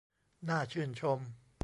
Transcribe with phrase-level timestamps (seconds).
[0.47, 1.19] น่าชื่นชม